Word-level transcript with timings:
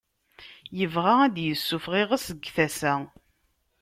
Yebɣa 0.77 1.13
ad 1.25 1.31
d-yessufeɣ 1.35 1.93
iɣes 2.01 2.25
deg 2.31 2.43
tasa. 2.55 2.93